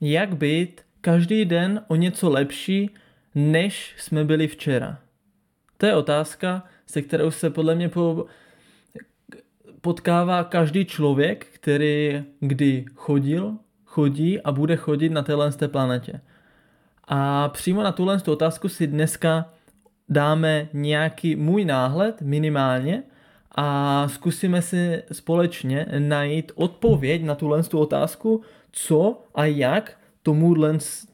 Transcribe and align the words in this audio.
jak 0.00 0.36
být 0.36 0.80
každý 1.00 1.44
den 1.44 1.82
o 1.88 1.96
něco 1.96 2.30
lepší, 2.30 2.90
než 3.34 3.94
jsme 3.98 4.24
byli 4.24 4.48
včera. 4.48 4.98
To 5.76 5.86
je 5.86 5.96
otázka, 5.96 6.64
se 6.86 7.02
kterou 7.02 7.30
se 7.30 7.50
podle 7.50 7.74
mě 7.74 7.88
po, 7.88 8.26
potkává 9.80 10.44
každý 10.44 10.84
člověk, 10.84 11.46
který 11.46 12.24
kdy 12.40 12.84
chodil, 12.94 13.56
chodí 13.84 14.40
a 14.40 14.52
bude 14.52 14.76
chodit 14.76 15.08
na 15.08 15.22
téhle 15.22 15.52
té 15.52 15.68
planetě. 15.68 16.20
A 17.08 17.48
přímo 17.48 17.82
na 17.82 17.92
tuhle 17.92 18.20
otázku 18.26 18.68
si 18.68 18.86
dneska 18.86 19.52
dáme 20.08 20.68
nějaký 20.72 21.36
můj 21.36 21.64
náhled 21.64 22.22
minimálně 22.22 23.02
a 23.56 24.08
zkusíme 24.08 24.62
si 24.62 25.02
společně 25.12 25.86
najít 25.98 26.52
odpověď 26.54 27.22
na 27.22 27.34
tuhle 27.34 27.62
otázku, 27.74 28.42
co 28.72 29.22
a 29.34 29.44
jak 29.44 29.98
tomu 30.22 30.54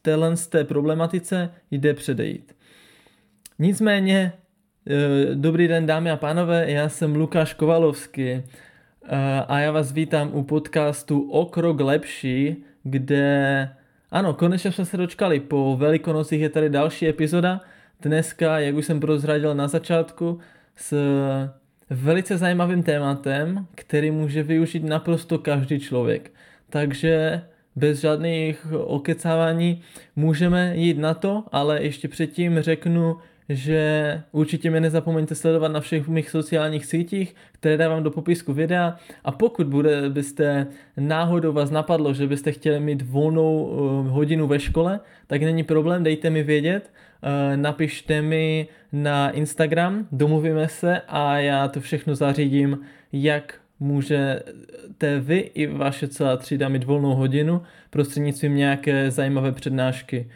téhle 0.03 0.37
té 0.51 0.65
problematice 0.65 1.51
jde 1.71 1.95
předejít. 1.95 2.57
Nicméně, 3.59 4.33
e, 4.87 5.35
dobrý 5.35 5.69
den 5.69 5.87
dámy 5.87 6.11
a 6.11 6.17
pánové, 6.17 6.71
já 6.71 6.89
jsem 6.89 7.17
Lukáš 7.17 7.55
Kovalovský 7.55 8.31
e, 8.31 8.43
a 9.49 9.59
já 9.59 9.73
vás 9.73 9.93
vítám 9.93 10.31
u 10.33 10.43
podcastu 10.43 11.31
O 11.31 11.47
krok 11.47 11.81
lepší, 11.81 12.57
kde 12.83 13.69
ano, 14.11 14.35
konečně 14.35 14.73
jsme 14.73 14.85
se 14.85 14.97
dočkali, 14.97 15.41
po 15.41 15.77
velikonocích 15.77 16.41
je 16.41 16.49
tady 16.49 16.71
další 16.71 17.09
epizoda, 17.09 17.61
dneska, 18.01 18.59
jak 18.59 18.75
už 18.75 18.87
jsem 18.87 19.01
prozradil 19.01 19.55
na 19.55 19.69
začátku, 19.69 20.39
s 20.77 20.97
velice 21.93 22.39
zajímavým 22.39 22.83
tématem, 22.83 23.67
který 23.75 24.11
může 24.11 24.43
využít 24.43 24.85
naprosto 24.85 25.39
každý 25.39 25.81
člověk. 25.81 26.31
Takže 26.71 27.43
bez 27.77 28.01
žádných 28.01 28.67
okecávání 28.73 29.83
můžeme 30.17 30.77
jít 30.77 30.99
na 30.99 31.15
to, 31.15 31.45
ale 31.53 31.83
ještě 31.83 32.09
předtím 32.09 32.61
řeknu, 32.61 33.17
že 33.49 34.23
určitě 34.33 34.71
mě 34.71 34.81
nezapomeňte 34.81 35.35
sledovat 35.35 35.73
na 35.73 35.81
všech 35.81 36.09
mých 36.09 36.31
sociálních 36.31 36.87
sítích, 36.87 37.35
které 37.53 37.77
dávám 37.77 38.03
do 38.03 38.11
popisku 38.11 38.53
videa. 38.53 38.97
A 39.25 39.33
pokud 39.33 39.67
bude, 39.67 40.11
byste 40.11 40.67
náhodou 40.97 41.53
vás 41.53 41.71
napadlo, 41.71 42.15
že 42.15 42.27
byste 42.27 42.53
chtěli 42.53 42.81
mít 42.81 43.03
volnou 43.03 43.65
uh, 43.65 44.07
hodinu 44.07 44.47
ve 44.47 44.61
škole, 44.61 45.01
tak 45.27 45.43
není 45.43 45.63
problém, 45.63 46.03
dejte 46.03 46.31
mi 46.31 46.43
vědět, 46.43 46.91
uh, 47.23 47.57
napište 47.57 48.23
mi 48.23 48.69
na 48.93 49.31
Instagram, 49.31 50.09
domluvíme 50.13 50.69
se 50.69 51.01
a 51.09 51.39
já 51.39 51.69
to 51.69 51.81
všechno 51.81 52.15
zařídím, 52.15 52.79
jak 53.13 53.55
můžete 53.81 55.21
vy 55.21 55.39
i 55.39 55.67
vaše 55.67 56.09
celá 56.09 56.37
třída 56.37 56.69
mít 56.69 56.85
volnou 56.85 57.15
hodinu 57.15 57.63
prostřednictvím 57.91 58.57
nějaké 58.57 59.11
zajímavé 59.11 59.53
přednášky, 59.53 60.31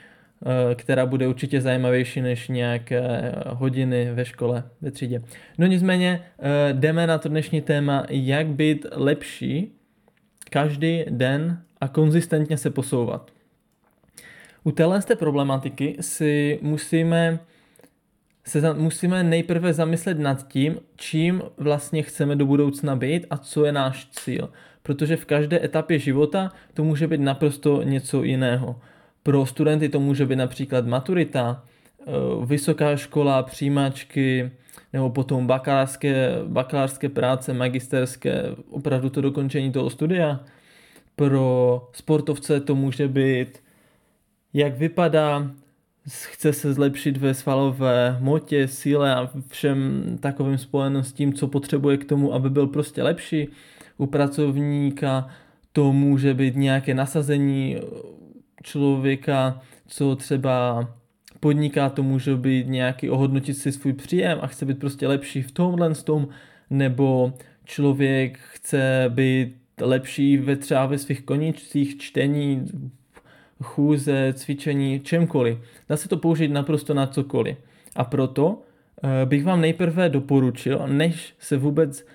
která 0.74 1.06
bude 1.06 1.28
určitě 1.28 1.60
zajímavější 1.60 2.20
než 2.20 2.48
nějaké 2.48 3.32
hodiny 3.48 4.12
ve 4.14 4.24
škole, 4.24 4.64
ve 4.80 4.90
třídě. 4.90 5.22
No 5.58 5.66
nicméně 5.66 6.22
eh, 6.38 6.72
jdeme 6.72 7.06
na 7.06 7.18
to 7.18 7.28
dnešní 7.28 7.60
téma, 7.60 8.06
jak 8.10 8.46
být 8.46 8.86
lepší 8.92 9.72
každý 10.50 11.04
den 11.10 11.62
a 11.80 11.88
konzistentně 11.88 12.56
se 12.56 12.70
posouvat. 12.70 13.30
U 14.64 14.70
téhle 14.70 15.00
problematiky 15.18 15.96
si 16.00 16.58
musíme 16.62 17.38
se 18.44 18.60
za, 18.60 18.72
musíme 18.72 19.22
nejprve 19.22 19.72
zamyslet 19.72 20.18
nad 20.18 20.48
tím, 20.48 20.78
čím 20.96 21.42
vlastně 21.56 22.02
chceme 22.02 22.36
do 22.36 22.46
budoucna 22.46 22.96
být 22.96 23.26
a 23.30 23.38
co 23.38 23.64
je 23.64 23.72
náš 23.72 24.08
cíl. 24.10 24.50
Protože 24.82 25.16
v 25.16 25.24
každé 25.24 25.64
etapě 25.64 25.98
života 25.98 26.52
to 26.74 26.84
může 26.84 27.06
být 27.06 27.20
naprosto 27.20 27.82
něco 27.82 28.22
jiného. 28.22 28.80
Pro 29.26 29.46
studenty 29.46 29.88
to 29.88 30.00
může 30.00 30.26
být 30.26 30.36
například 30.36 30.86
maturita, 30.86 31.64
eh, 32.00 32.04
vysoká 32.46 32.96
škola, 32.96 33.42
přijímačky, 33.42 34.50
nebo 34.92 35.10
potom 35.10 35.46
bakalářské, 35.46 36.32
bakalářské 36.46 37.08
práce, 37.08 37.52
magisterské, 37.52 38.42
opravdu 38.70 39.10
to 39.10 39.20
dokončení 39.20 39.72
toho 39.72 39.90
studia. 39.90 40.40
Pro 41.16 41.88
sportovce 41.92 42.60
to 42.60 42.74
může 42.74 43.08
být, 43.08 43.62
jak 44.54 44.78
vypadá 44.78 45.50
chce 46.08 46.52
se 46.52 46.72
zlepšit 46.72 47.16
ve 47.16 47.34
svalové 47.34 48.10
hmotě, 48.10 48.68
síle 48.68 49.14
a 49.14 49.30
všem 49.48 50.02
takovým 50.20 50.58
spojeným 50.58 51.02
s 51.02 51.12
tím, 51.12 51.32
co 51.32 51.48
potřebuje 51.48 51.96
k 51.96 52.04
tomu, 52.04 52.34
aby 52.34 52.50
byl 52.50 52.66
prostě 52.66 53.02
lepší. 53.02 53.48
U 53.98 54.06
pracovníka 54.06 55.28
to 55.72 55.92
může 55.92 56.34
být 56.34 56.56
nějaké 56.56 56.94
nasazení 56.94 57.76
člověka, 58.66 59.60
co 59.86 60.16
třeba 60.16 60.88
podniká, 61.40 61.90
to 61.90 62.02
může 62.02 62.36
být 62.36 62.66
nějaký 62.66 63.10
ohodnotit 63.10 63.54
si 63.54 63.72
svůj 63.72 63.92
příjem 63.92 64.38
a 64.42 64.46
chce 64.46 64.64
být 64.64 64.78
prostě 64.78 65.08
lepší 65.08 65.42
v 65.42 65.50
tomhle 65.50 65.94
tom, 65.94 66.28
nebo 66.70 67.32
člověk 67.64 68.38
chce 68.38 69.04
být 69.08 69.56
lepší 69.80 70.36
ve 70.38 70.56
třeba 70.56 70.86
ve 70.86 70.98
svých 70.98 71.22
koníčcích, 71.22 71.98
čtení, 71.98 72.64
chůze, 73.62 74.32
cvičení, 74.36 75.00
čemkoliv. 75.00 75.58
Dá 75.88 75.96
se 75.96 76.08
to 76.08 76.16
použít 76.16 76.48
naprosto 76.48 76.94
na 76.94 77.06
cokoliv. 77.06 77.56
A 77.96 78.04
proto 78.04 78.62
eh, 79.02 79.26
bych 79.26 79.44
vám 79.44 79.60
nejprve 79.60 80.08
doporučil, 80.08 80.82
než 80.86 81.34
se 81.38 81.56
vůbec 81.56 82.06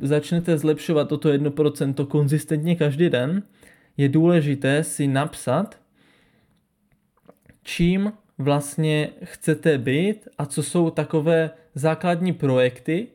začnete 0.00 0.58
zlepšovat 0.58 1.08
toto 1.08 1.28
1% 1.28 2.06
konzistentně 2.06 2.76
každý 2.76 3.10
den, 3.10 3.42
je 3.96 4.08
důležité 4.08 4.84
si 4.84 5.06
napsat, 5.06 5.80
čím 7.62 8.12
vlastně 8.38 9.08
chcete 9.24 9.78
být 9.78 10.28
a 10.38 10.46
co 10.46 10.62
jsou 10.62 10.90
takové 10.90 11.50
základní 11.74 12.32
projekty, 12.32 13.08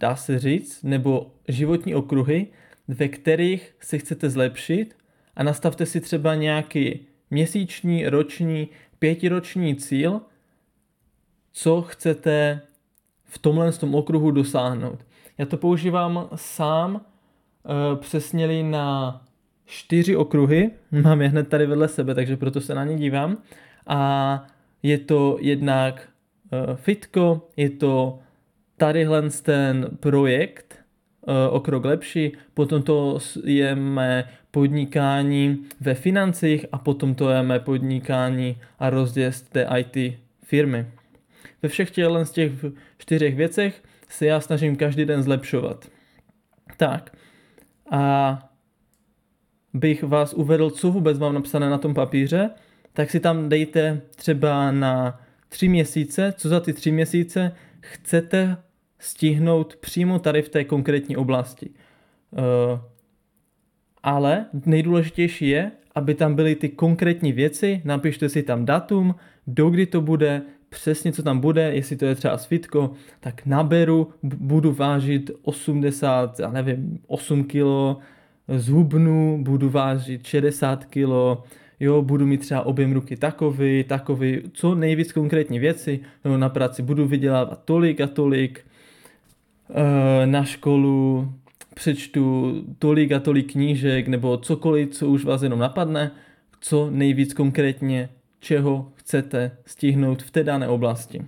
dá 0.00 0.16
se 0.16 0.38
říct, 0.38 0.82
nebo 0.82 1.34
životní 1.48 1.94
okruhy, 1.94 2.46
ve 2.88 3.08
kterých 3.08 3.74
se 3.80 3.98
chcete 3.98 4.30
zlepšit 4.30 4.96
a 5.36 5.42
nastavte 5.42 5.86
si 5.86 6.00
třeba 6.00 6.34
nějaký 6.34 7.06
měsíční, 7.30 8.08
roční, 8.08 8.68
pětiroční 8.98 9.76
cíl, 9.76 10.20
co 11.52 11.82
chcete 11.82 12.60
v 13.24 13.38
tomhle 13.38 13.72
tom 13.72 13.94
okruhu 13.94 14.30
dosáhnout. 14.30 15.06
Já 15.38 15.46
to 15.46 15.56
používám 15.56 16.28
sám, 16.34 17.06
přesněli 18.00 18.62
na 18.62 19.20
čtyři 19.66 20.16
okruhy, 20.16 20.70
mám 21.02 21.22
je 21.22 21.28
hned 21.28 21.48
tady 21.48 21.66
vedle 21.66 21.88
sebe, 21.88 22.14
takže 22.14 22.36
proto 22.36 22.60
se 22.60 22.74
na 22.74 22.84
ně 22.84 22.96
dívám. 22.96 23.38
A 23.86 24.44
je 24.82 24.98
to 24.98 25.38
jednak 25.40 26.08
e, 26.52 26.76
fitko, 26.76 27.48
je 27.56 27.70
to 27.70 28.18
tadyhle 28.76 29.30
ten 29.42 29.88
projekt, 30.00 30.74
e, 31.26 31.48
o 31.48 31.60
krok 31.60 31.84
lepší, 31.84 32.32
potom 32.54 32.82
to 32.82 33.18
je 33.44 33.74
mé 33.74 34.28
podnikání 34.50 35.64
ve 35.80 35.94
financích 35.94 36.66
a 36.72 36.78
potom 36.78 37.14
to 37.14 37.30
je 37.30 37.42
mé 37.42 37.60
podnikání 37.60 38.56
a 38.78 38.90
rozjezd 38.90 39.48
té 39.48 39.68
IT 39.78 40.18
firmy. 40.44 40.86
Ve 41.62 41.68
všech 41.68 41.90
těchto 41.90 42.24
z 42.24 42.30
těch 42.30 42.52
čtyřech 42.98 43.36
věcech 43.36 43.82
se 44.08 44.26
já 44.26 44.40
snažím 44.40 44.76
každý 44.76 45.04
den 45.04 45.22
zlepšovat. 45.22 45.88
Tak 46.76 47.16
a 47.92 48.38
bych 49.74 50.02
vás 50.02 50.34
uvedl, 50.34 50.70
co 50.70 50.90
vůbec 50.90 51.18
mám 51.18 51.34
napsané 51.34 51.70
na 51.70 51.78
tom 51.78 51.94
papíře, 51.94 52.50
tak 52.92 53.10
si 53.10 53.20
tam 53.20 53.48
dejte 53.48 54.00
třeba 54.16 54.70
na 54.70 55.20
tři 55.48 55.68
měsíce, 55.68 56.34
co 56.36 56.48
za 56.48 56.60
ty 56.60 56.72
tři 56.72 56.92
měsíce 56.92 57.52
chcete 57.80 58.56
stihnout 58.98 59.76
přímo 59.76 60.18
tady 60.18 60.42
v 60.42 60.48
té 60.48 60.64
konkrétní 60.64 61.16
oblasti. 61.16 61.70
Uh, 61.70 62.80
ale 64.02 64.46
nejdůležitější 64.66 65.48
je, 65.48 65.70
aby 65.94 66.14
tam 66.14 66.34
byly 66.34 66.54
ty 66.54 66.68
konkrétní 66.68 67.32
věci, 67.32 67.82
napište 67.84 68.28
si 68.28 68.42
tam 68.42 68.64
datum, 68.64 69.14
do 69.46 69.70
kdy 69.70 69.86
to 69.86 70.00
bude, 70.00 70.42
přesně 70.72 71.12
co 71.12 71.22
tam 71.22 71.40
bude, 71.40 71.62
jestli 71.74 71.96
to 71.96 72.04
je 72.04 72.14
třeba 72.14 72.38
svitko, 72.38 72.90
tak 73.20 73.46
naberu, 73.46 74.08
budu 74.22 74.72
vážit 74.72 75.30
80, 75.42 76.40
já 76.40 76.50
nevím, 76.50 76.98
8 77.06 77.44
kg, 77.44 77.62
zhubnu, 78.48 79.38
budu 79.44 79.70
vážit 79.70 80.26
60 80.26 80.84
kg, 80.84 81.08
jo, 81.80 82.02
budu 82.02 82.26
mít 82.26 82.40
třeba 82.40 82.62
objem 82.62 82.92
ruky 82.92 83.16
takový, 83.16 83.84
takový, 83.84 84.40
co 84.52 84.74
nejvíc 84.74 85.12
konkrétní 85.12 85.58
věci, 85.58 86.00
no 86.24 86.38
na 86.38 86.48
práci 86.48 86.82
budu 86.82 87.06
vydělávat 87.06 87.64
tolik 87.64 88.00
a 88.00 88.06
tolik, 88.06 88.64
eh, 89.70 90.26
na 90.26 90.44
školu 90.44 91.28
přečtu 91.74 92.54
tolik 92.78 93.12
a 93.12 93.20
tolik 93.20 93.52
knížek 93.52 94.08
nebo 94.08 94.36
cokoliv, 94.36 94.90
co 94.90 95.08
už 95.08 95.24
vás 95.24 95.42
jenom 95.42 95.58
napadne, 95.58 96.10
co 96.60 96.90
nejvíc 96.90 97.34
konkrétně, 97.34 98.08
čeho 98.42 98.92
chcete 98.94 99.50
stihnout 99.66 100.22
v 100.22 100.30
té 100.30 100.44
dané 100.44 100.68
oblasti. 100.68 101.22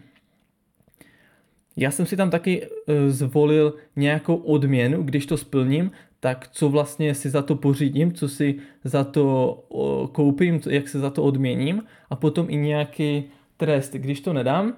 Já 1.76 1.90
jsem 1.90 2.06
si 2.06 2.16
tam 2.16 2.30
taky 2.30 2.62
e, 2.62 3.10
zvolil 3.10 3.74
nějakou 3.96 4.36
odměnu, 4.36 5.02
když 5.02 5.26
to 5.26 5.36
splním, 5.36 5.90
tak 6.20 6.48
co 6.52 6.68
vlastně 6.68 7.14
si 7.14 7.30
za 7.30 7.42
to 7.42 7.56
pořídím, 7.56 8.12
co 8.12 8.28
si 8.28 8.58
za 8.84 9.04
to 9.04 9.64
koupím, 10.12 10.60
jak 10.70 10.88
se 10.88 10.98
za 10.98 11.10
to 11.10 11.22
odměním 11.22 11.82
a 12.10 12.16
potom 12.16 12.46
i 12.50 12.56
nějaký 12.56 13.24
trest. 13.56 13.92
Když 13.92 14.20
to 14.20 14.32
nedám, 14.32 14.76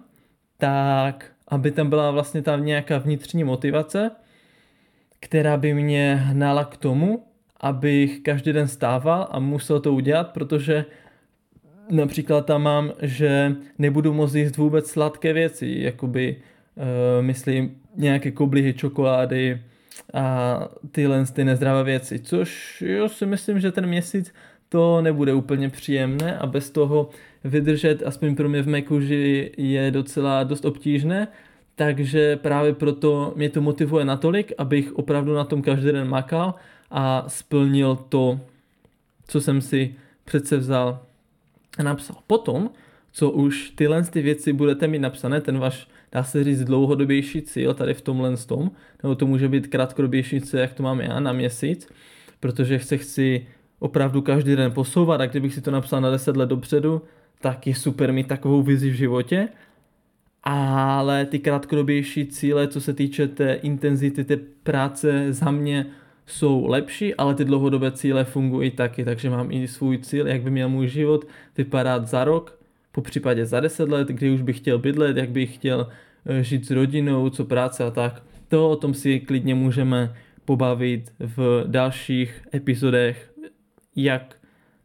tak 0.58 1.32
aby 1.48 1.70
tam 1.70 1.90
byla 1.90 2.10
vlastně 2.10 2.42
tam 2.42 2.64
nějaká 2.64 2.98
vnitřní 2.98 3.44
motivace, 3.44 4.10
která 5.20 5.56
by 5.56 5.74
mě 5.74 6.20
hnala 6.22 6.64
k 6.64 6.76
tomu, 6.76 7.24
abych 7.60 8.20
každý 8.20 8.52
den 8.52 8.68
stával 8.68 9.28
a 9.30 9.38
musel 9.38 9.80
to 9.80 9.92
udělat, 9.92 10.32
protože 10.32 10.84
například 11.90 12.46
tam 12.46 12.62
mám, 12.62 12.92
že 13.02 13.56
nebudu 13.78 14.14
moct 14.14 14.34
jíst 14.34 14.56
vůbec 14.56 14.90
sladké 14.90 15.32
věci, 15.32 15.76
jakoby 15.78 16.36
uh, 16.76 16.84
myslím 17.24 17.76
nějaké 17.96 18.30
koblihy, 18.30 18.74
čokolády 18.74 19.62
a 20.14 20.58
tyhle 20.90 21.24
ty 21.32 21.44
nezdravé 21.44 21.84
věci, 21.84 22.18
což 22.18 22.82
jo 22.86 23.08
si 23.08 23.26
myslím, 23.26 23.60
že 23.60 23.72
ten 23.72 23.86
měsíc 23.86 24.34
to 24.68 25.02
nebude 25.02 25.34
úplně 25.34 25.70
příjemné 25.70 26.38
a 26.38 26.46
bez 26.46 26.70
toho 26.70 27.08
vydržet, 27.44 28.02
aspoň 28.02 28.34
pro 28.36 28.48
mě 28.48 28.62
v 28.62 28.68
mé 28.68 28.82
kůži, 28.82 29.52
je 29.56 29.90
docela 29.90 30.44
dost 30.44 30.64
obtížné, 30.64 31.28
takže 31.74 32.36
právě 32.36 32.74
proto 32.74 33.32
mě 33.36 33.50
to 33.50 33.60
motivuje 33.60 34.04
natolik, 34.04 34.52
abych 34.58 34.92
opravdu 34.92 35.34
na 35.34 35.44
tom 35.44 35.62
každý 35.62 35.92
den 35.92 36.08
makal 36.08 36.54
a 36.90 37.24
splnil 37.28 37.96
to, 37.96 38.40
co 39.28 39.40
jsem 39.40 39.60
si 39.60 39.94
přece 40.24 40.56
vzal 40.56 41.06
napsal. 41.82 42.17
Potom, 42.26 42.70
co 43.12 43.31
už 43.31 43.70
tyhle 43.70 44.02
ty 44.02 44.23
věci 44.23 44.52
budete 44.52 44.87
mít 44.88 44.99
napsané, 44.99 45.40
ten 45.40 45.58
váš, 45.58 45.88
dá 46.12 46.25
se 46.25 46.44
říct, 46.44 46.64
dlouhodobější 46.64 47.43
cíl 47.43 47.75
tady 47.75 47.94
v 47.94 48.00
tomhle 48.00 48.37
tom, 48.37 48.70
nebo 49.02 49.14
to 49.14 49.26
může 49.26 49.49
být 49.49 49.67
krátkodobější 49.67 50.40
cíl, 50.40 50.61
jak 50.61 50.73
to 50.73 50.82
mám 50.82 51.00
já, 51.00 51.20
na 51.20 51.32
měsíc, 51.32 51.88
protože 52.40 52.78
se 52.78 52.99
chci 52.99 53.46
opravdu 53.78 54.23
každý 54.23 54.56
den 54.56 54.73
posouvat 54.73 55.20
a 55.20 55.26
kdybych 55.26 55.55
si 55.55 55.61
to 55.61 55.70
napsal 55.70 56.00
na 56.00 56.11
10 56.11 56.37
let 56.37 56.49
dopředu, 56.49 57.02
tak 57.40 57.67
je 57.67 57.75
super 57.75 58.12
mít 58.12 58.29
takovou 58.29 58.62
vizi 58.62 58.90
v 58.90 58.94
životě, 58.94 59.49
ale 60.43 61.26
ty 61.26 61.38
krátkodobější 61.38 62.26
cíle, 62.26 62.69
co 62.69 62.81
se 62.81 62.93
týče 62.94 63.29
té 63.29 63.55
intenzity 63.55 64.25
té 64.25 64.37
práce 64.62 65.32
za 65.32 65.50
mě 65.50 65.87
jsou 66.26 66.67
lepší, 66.67 67.14
ale 67.14 67.34
ty 67.34 67.44
dlouhodobé 67.44 67.93
cíle 67.93 68.25
fungují 68.25 68.70
taky, 68.70 69.05
takže 69.05 69.31
mám 69.31 69.50
i 69.50 69.69
svůj 69.69 69.99
cíl, 69.99 70.26
jak 70.26 70.43
by 70.43 70.50
měl 70.50 70.69
můj 70.69 70.88
život 70.88 71.25
vypadat 71.56 72.08
za 72.08 72.25
rok, 72.25 72.58
po 72.93 73.02
případě 73.02 73.46
za 73.46 73.61
10 73.61 73.88
let, 73.88 74.08
kdy 74.08 74.31
už 74.31 74.43
bych 74.43 74.56
chtěl 74.56 74.78
bydlet, 74.78 75.17
jak 75.17 75.31
bych 75.31 75.55
chtěl 75.55 75.88
eh, 76.26 76.43
žít 76.43 76.67
s 76.67 76.70
rodinou, 76.70 77.31
co 77.31 77.44
práce 77.44 77.84
a 77.84 77.90
tak. 77.90 78.23
To 78.49 78.70
o 78.70 78.76
tom 78.76 78.94
si 78.94 79.20
klidně 79.20 79.55
můžeme 79.55 80.17
pobavit 80.44 81.12
v 81.19 81.64
dalších 81.67 82.43
epizodech, 82.55 83.32
jak 83.96 84.37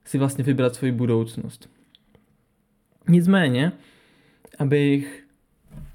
si 0.05 0.17
vlastně 0.17 0.43
vybrat 0.43 0.75
svoji 0.75 0.91
budoucnost. 0.91 1.69
Nicméně, 3.09 3.71
abych 4.59 5.23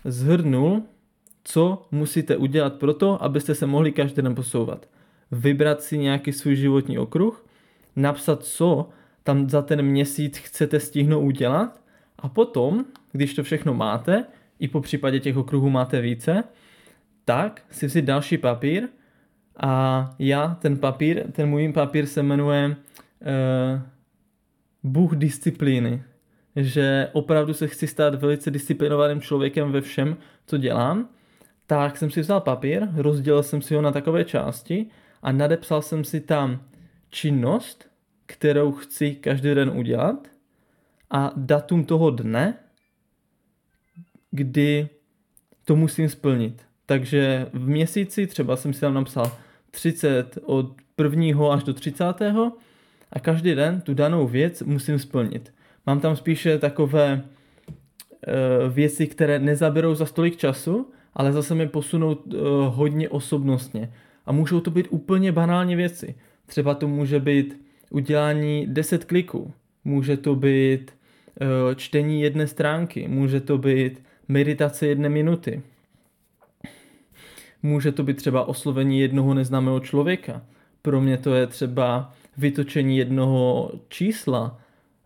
zhrnul, 0.04 0.82
co 1.44 1.86
musíte 1.90 2.36
udělat 2.36 2.74
pro 2.74 2.94
to, 2.94 3.22
abyste 3.22 3.54
se 3.54 3.66
mohli 3.66 3.92
každý 3.92 4.22
den 4.22 4.34
posouvat. 4.34 4.86
Vybrat 5.30 5.82
si 5.82 5.98
nějaký 5.98 6.32
svůj 6.32 6.56
životní 6.56 6.98
okruh, 6.98 7.46
napsat, 7.96 8.42
co 8.42 8.88
tam 9.22 9.50
za 9.50 9.62
ten 9.62 9.82
měsíc 9.82 10.38
chcete 10.38 10.80
stihnout 10.80 11.24
udělat 11.24 11.80
a 12.18 12.28
potom, 12.28 12.84
když 13.12 13.34
to 13.34 13.42
všechno 13.42 13.74
máte, 13.74 14.24
i 14.58 14.68
po 14.68 14.80
případě 14.80 15.20
těch 15.20 15.36
okruhů 15.36 15.70
máte 15.70 16.00
více, 16.00 16.44
tak 17.24 17.62
si 17.70 17.86
vzít 17.86 18.04
další 18.04 18.38
papír 18.38 18.88
a 19.56 20.14
já 20.18 20.58
ten 20.60 20.76
papír, 20.76 21.32
ten 21.32 21.48
můj 21.48 21.72
papír 21.72 22.06
se 22.06 22.22
jmenuje 22.22 22.66
uh, 22.66 23.80
Bůh 24.82 25.16
disciplíny. 25.16 26.02
Že 26.56 27.08
opravdu 27.12 27.54
se 27.54 27.68
chci 27.68 27.86
stát 27.86 28.14
velice 28.14 28.50
disciplinovaným 28.50 29.20
člověkem 29.20 29.72
ve 29.72 29.80
všem, 29.80 30.16
co 30.46 30.56
dělám, 30.56 31.08
tak 31.66 31.96
jsem 31.96 32.10
si 32.10 32.20
vzal 32.20 32.40
papír, 32.40 32.88
rozdělil 32.94 33.42
jsem 33.42 33.62
si 33.62 33.74
ho 33.74 33.82
na 33.82 33.92
takové 33.92 34.24
části 34.24 34.86
a 35.22 35.32
nadepsal 35.32 35.82
jsem 35.82 36.04
si 36.04 36.20
tam 36.20 36.62
činnost, 37.10 37.88
kterou 38.26 38.72
chci 38.72 39.14
každý 39.14 39.54
den 39.54 39.70
udělat 39.70 40.28
a 41.10 41.32
datum 41.36 41.84
toho 41.84 42.10
dne, 42.10 42.54
kdy 44.30 44.88
to 45.64 45.76
musím 45.76 46.08
splnit. 46.08 46.62
Takže 46.86 47.46
v 47.52 47.68
měsíci 47.68 48.26
třeba 48.26 48.56
jsem 48.56 48.72
si 48.72 48.80
tam 48.80 48.94
napsal 48.94 49.32
30 49.70 50.38
od 50.42 50.74
1. 51.02 51.52
až 51.52 51.64
do 51.64 51.74
30. 51.74 52.04
a 53.12 53.20
každý 53.20 53.54
den 53.54 53.80
tu 53.80 53.94
danou 53.94 54.26
věc 54.26 54.62
musím 54.62 54.98
splnit. 54.98 55.54
Mám 55.86 56.00
tam 56.00 56.16
spíše 56.16 56.58
takové 56.58 57.22
uh, 57.22 58.72
věci, 58.72 59.06
které 59.06 59.38
nezaberou 59.38 59.94
za 59.94 60.06
stolik 60.06 60.36
času, 60.36 60.92
ale 61.14 61.32
zase 61.32 61.54
mi 61.54 61.68
posunou 61.68 62.14
uh, 62.14 62.40
hodně 62.74 63.08
osobnostně. 63.08 63.92
A 64.26 64.32
můžou 64.32 64.60
to 64.60 64.70
být 64.70 64.86
úplně 64.90 65.32
banální 65.32 65.76
věci. 65.76 66.14
Třeba 66.46 66.74
to 66.74 66.88
může 66.88 67.20
být 67.20 67.60
udělání 67.90 68.66
10 68.66 69.04
kliků, 69.04 69.52
může 69.84 70.16
to 70.16 70.34
být 70.34 70.90
uh, 71.40 71.74
čtení 71.74 72.22
jedné 72.22 72.46
stránky, 72.46 73.08
může 73.08 73.40
to 73.40 73.58
být 73.58 74.02
meditace 74.28 74.86
jedné 74.86 75.08
minuty. 75.08 75.62
Může 77.62 77.92
to 77.92 78.02
být 78.02 78.16
třeba 78.16 78.48
oslovení 78.48 79.00
jednoho 79.00 79.34
neznámého 79.34 79.80
člověka. 79.80 80.42
Pro 80.82 81.00
mě 81.00 81.18
to 81.18 81.34
je 81.34 81.46
třeba 81.46 82.14
vytočení 82.36 82.98
jednoho 82.98 83.70
čísla, 83.88 84.58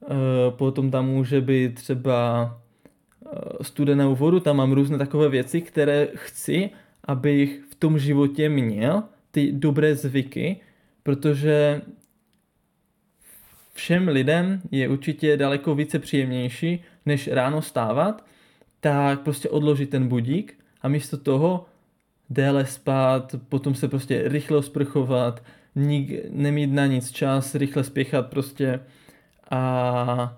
Eh, 0.02 0.50
potom 0.50 0.90
tam 0.90 1.06
může 1.06 1.40
být 1.40 1.74
třeba 1.74 2.58
eh, 3.26 3.64
studenou 3.64 4.14
vodu, 4.14 4.40
tam 4.40 4.56
mám 4.56 4.72
různé 4.72 4.98
takové 4.98 5.28
věci, 5.28 5.60
které 5.60 6.08
chci, 6.14 6.70
abych 7.04 7.60
v 7.70 7.74
tom 7.74 7.98
životě 7.98 8.48
měl, 8.48 9.02
ty 9.30 9.52
dobré 9.52 9.94
zvyky, 9.94 10.60
protože 11.02 11.82
všem 13.74 14.08
lidem 14.08 14.62
je 14.70 14.88
určitě 14.88 15.36
daleko 15.36 15.74
více 15.74 15.98
příjemnější, 15.98 16.84
než 17.06 17.28
ráno 17.28 17.62
stávat, 17.62 18.24
tak 18.80 19.20
prostě 19.20 19.48
odložit 19.48 19.90
ten 19.90 20.08
budík 20.08 20.58
a 20.82 20.88
místo 20.88 21.16
toho 21.16 21.66
déle 22.30 22.66
spát, 22.66 23.34
potom 23.48 23.74
se 23.74 23.88
prostě 23.88 24.22
rychle 24.26 24.56
osprchovat, 24.56 25.42
nik, 25.74 26.10
nemít 26.30 26.72
na 26.72 26.86
nic 26.86 27.10
čas, 27.10 27.54
rychle 27.54 27.84
spěchat 27.84 28.26
prostě 28.26 28.80
a 29.50 30.36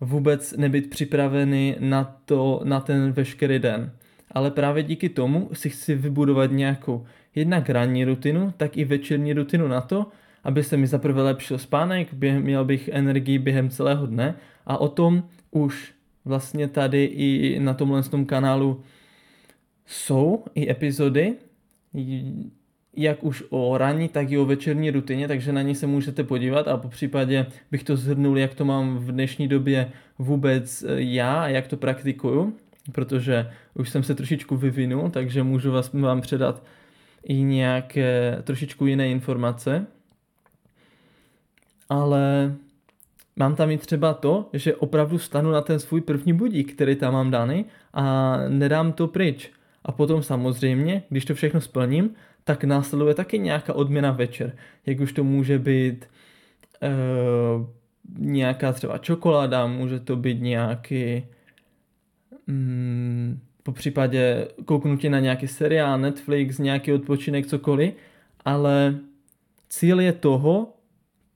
vůbec 0.00 0.52
nebyt 0.56 0.90
připravený 0.90 1.76
na, 1.78 2.16
to, 2.24 2.60
na 2.64 2.80
ten 2.80 3.12
veškerý 3.12 3.58
den. 3.58 3.92
Ale 4.30 4.50
právě 4.50 4.82
díky 4.82 5.08
tomu 5.08 5.50
si 5.52 5.70
chci 5.70 5.94
vybudovat 5.94 6.50
nějakou 6.50 7.06
jednak 7.34 7.70
ranní 7.70 8.04
rutinu, 8.04 8.52
tak 8.56 8.76
i 8.76 8.84
večerní 8.84 9.32
rutinu 9.32 9.68
na 9.68 9.80
to, 9.80 10.06
aby 10.44 10.64
se 10.64 10.76
mi 10.76 10.86
zaprvé 10.86 11.22
lepšil 11.22 11.58
spánek, 11.58 12.14
během, 12.14 12.42
měl 12.42 12.64
bych 12.64 12.88
energii 12.92 13.38
během 13.38 13.70
celého 13.70 14.06
dne. 14.06 14.34
A 14.66 14.78
o 14.78 14.88
tom 14.88 15.22
už 15.50 15.92
vlastně 16.24 16.68
tady 16.68 17.04
i 17.04 17.60
na 17.60 17.74
tomhle 17.74 18.02
tom 18.02 18.26
kanálu 18.26 18.82
jsou 19.86 20.44
i 20.54 20.70
epizody, 20.70 21.34
jak 22.96 23.24
už 23.24 23.44
o 23.50 23.78
ranní, 23.78 24.08
tak 24.08 24.30
i 24.30 24.38
o 24.38 24.44
večerní 24.44 24.90
rutině, 24.90 25.28
takže 25.28 25.52
na 25.52 25.62
ní 25.62 25.74
se 25.74 25.86
můžete 25.86 26.24
podívat 26.24 26.68
a 26.68 26.76
po 26.76 26.88
případě 26.88 27.46
bych 27.70 27.84
to 27.84 27.96
zhrnul, 27.96 28.38
jak 28.38 28.54
to 28.54 28.64
mám 28.64 28.98
v 28.98 29.12
dnešní 29.12 29.48
době 29.48 29.92
vůbec 30.18 30.82
e, 30.82 31.02
já 31.02 31.42
a 31.42 31.48
jak 31.48 31.66
to 31.66 31.76
praktikuju, 31.76 32.56
protože 32.92 33.50
už 33.74 33.90
jsem 33.90 34.02
se 34.02 34.14
trošičku 34.14 34.56
vyvinul, 34.56 35.10
takže 35.10 35.42
můžu 35.42 35.72
vás, 35.72 35.92
vám 35.92 36.20
předat 36.20 36.62
i 37.24 37.34
nějaké 37.34 38.38
trošičku 38.42 38.86
jiné 38.86 39.08
informace. 39.08 39.86
Ale 41.88 42.54
mám 43.36 43.56
tam 43.56 43.70
i 43.70 43.78
třeba 43.78 44.14
to, 44.14 44.48
že 44.52 44.76
opravdu 44.76 45.18
stanu 45.18 45.50
na 45.50 45.60
ten 45.60 45.78
svůj 45.78 46.00
první 46.00 46.32
budík, 46.32 46.72
který 46.72 46.96
tam 46.96 47.12
mám 47.12 47.30
daný 47.30 47.64
a 47.94 48.36
nedám 48.48 48.92
to 48.92 49.06
pryč. 49.08 49.50
A 49.84 49.92
potom 49.92 50.22
samozřejmě, 50.22 51.02
když 51.08 51.24
to 51.24 51.34
všechno 51.34 51.60
splním, 51.60 52.14
tak 52.44 52.64
následuje 52.64 53.14
taky 53.14 53.38
nějaká 53.38 53.72
odměna 53.72 54.10
večer. 54.10 54.56
Jak 54.86 55.00
už 55.00 55.12
to 55.12 55.24
může 55.24 55.58
být 55.58 56.06
uh, 56.82 57.66
nějaká 58.18 58.72
třeba 58.72 58.98
čokoláda, 58.98 59.66
může 59.66 60.00
to 60.00 60.16
být 60.16 60.40
nějaký 60.40 61.26
um, 62.48 63.40
po 63.62 63.72
případě 63.72 64.48
kouknutí 64.64 65.08
na 65.08 65.20
nějaký 65.20 65.48
seriál, 65.48 65.98
Netflix, 65.98 66.58
nějaký 66.58 66.92
odpočinek, 66.92 67.46
cokoliv, 67.46 67.94
ale 68.44 68.98
cíl 69.68 70.00
je 70.00 70.12
toho, 70.12 70.74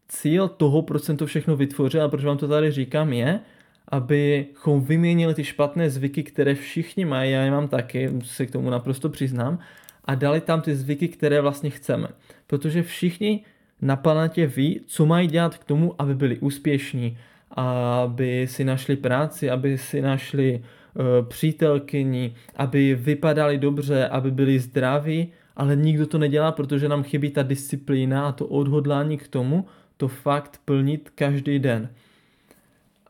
cíl 0.09 0.49
toho, 0.49 0.83
proč 0.83 1.03
jsem 1.03 1.17
to 1.17 1.27
všechno 1.27 1.57
vytvořil 1.57 2.03
a 2.03 2.09
proč 2.09 2.25
vám 2.25 2.39
to 2.39 2.49
tady 2.49 2.71
říkám, 2.71 3.13
je, 3.13 3.41
abychom 3.89 4.85
vyměnili 4.85 5.35
ty 5.35 5.45
špatné 5.45 5.91
zvyky, 5.91 6.23
které 6.23 6.55
všichni 6.55 7.05
mají, 7.05 7.33
já 7.33 7.43
je 7.43 7.51
mám 7.51 7.69
taky, 7.69 8.11
se 8.23 8.47
k 8.47 8.51
tomu 8.51 8.71
naprosto 8.71 9.09
přiznám, 9.09 9.59
a 10.05 10.15
dali 10.15 10.41
tam 10.41 10.61
ty 10.61 10.77
zvyky, 10.77 11.09
které 11.09 11.41
vlastně 11.41 11.71
chceme. 11.71 12.09
Protože 12.47 12.83
všichni 12.83 13.45
na 13.81 13.97
planetě 13.97 14.47
ví, 14.47 14.81
co 14.87 15.07
mají 15.07 15.29
dělat 15.29 15.59
k 15.59 15.65
tomu, 15.65 15.95
aby 15.99 16.15
byli 16.15 16.39
úspěšní, 16.39 17.19
aby 17.51 18.47
si 18.51 18.65
našli 18.65 18.97
práci, 18.97 19.51
aby 19.51 19.79
si 19.79 20.03
našli 20.03 20.63
uh, 20.95 21.29
přítelkyni, 21.29 22.35
aby 22.57 22.95
vypadali 22.95 23.59
dobře, 23.59 24.09
aby 24.09 24.31
byli 24.31 24.59
zdraví, 24.59 25.33
ale 25.57 25.77
nikdo 25.77 26.07
to 26.07 26.19
nedělá, 26.19 26.53
protože 26.53 26.89
nám 26.89 27.03
chybí 27.03 27.31
ta 27.31 27.43
disciplína 27.43 28.29
a 28.29 28.33
to 28.33 28.47
odhodlání 28.47 29.19
k 29.19 29.29
tomu, 29.29 29.67
to 29.97 30.09
fakt 30.09 30.61
plnit 30.65 31.11
každý 31.15 31.59
den. 31.59 31.89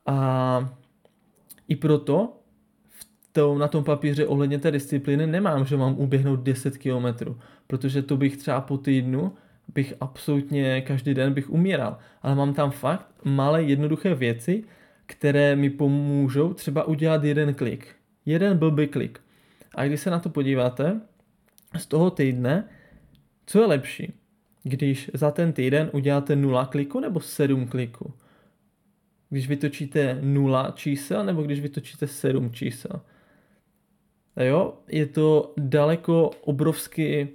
A 0.07 0.69
i 1.69 1.76
proto 1.76 2.33
v 2.91 3.07
tom, 3.33 3.59
na 3.59 3.69
tom 3.69 3.85
papíře 3.85 4.26
ohledně 4.26 4.59
té 4.59 4.71
disciplíny 4.71 5.26
nemám, 5.26 5.64
že 5.64 5.76
mám 5.76 5.95
uběhnout 5.99 6.41
10 6.41 6.79
km, 6.79 7.35
protože 7.67 8.03
to 8.03 8.17
bych 8.17 8.37
třeba 8.37 8.61
po 8.61 8.79
týdnu 8.79 9.33
bych 9.75 9.95
absolutně 10.00 10.81
každý 10.81 11.14
den 11.14 11.33
bych 11.33 11.50
umíral. 11.50 11.99
Ale 12.23 12.35
mám 12.35 12.55
tam 12.55 12.71
fakt 12.71 13.07
malé 13.25 13.62
jednoduché 13.62 14.14
věci, 14.14 14.64
které 15.06 15.56
mi 15.56 15.70
pomůžou 15.70 16.54
třeba 16.54 16.84
udělat 16.84 17.25
jeden 17.25 17.54
klik. 17.54 17.87
Jeden 18.26 18.58
blbý 18.58 18.87
klik. 18.87 19.20
A 19.75 19.84
když 19.84 20.00
se 20.00 20.11
na 20.11 20.18
to 20.18 20.28
podíváte, 20.30 21.00
z 21.78 21.87
toho 21.87 22.11
týdne, 22.11 22.68
co 23.46 23.61
je 23.61 23.66
lepší? 23.66 24.12
Když 24.62 25.11
za 25.14 25.30
ten 25.30 25.52
týden 25.52 25.90
uděláte 25.92 26.37
0 26.37 26.66
kliku 26.66 27.00
nebo 27.00 27.20
7 27.20 27.66
kliků? 27.66 28.14
Když 29.30 29.49
vytočíte 29.49 30.18
0 30.23 30.73
čísel 30.75 31.25
nebo 31.25 31.42
když 31.42 31.61
vytočíte 31.61 32.06
7 32.06 32.52
čísel? 32.52 33.00
A 34.37 34.42
jo, 34.42 34.75
je 34.88 35.06
to 35.06 35.54
daleko 35.56 36.30
obrovsky 36.40 37.28